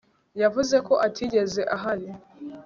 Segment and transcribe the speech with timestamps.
[0.41, 2.09] Yavuze ko atigeze ahari